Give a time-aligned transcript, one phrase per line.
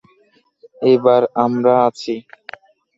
[0.85, 2.15] এবার আমরা আছি।